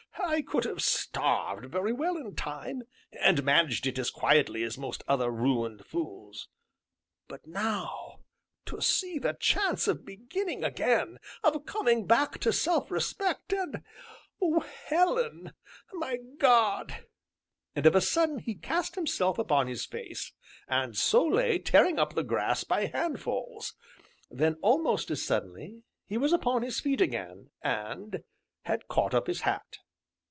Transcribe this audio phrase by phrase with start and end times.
[0.23, 2.83] I could have starved very well in time,
[3.21, 6.47] and managed it as quietly as most other ruined fools.
[7.27, 8.19] But now
[8.65, 13.81] to see the chance of beginning again, of coming back to self respect and
[14.87, 15.53] Helen,
[15.91, 17.03] my God!"
[17.75, 20.33] And, of a sudden, he cast himself upon his face,
[20.67, 23.73] and so lay, tearing up the grass by handfuls.
[24.29, 28.23] Then, almost as suddenly, he was upon his feet again, and
[28.63, 29.79] had caught up his hat.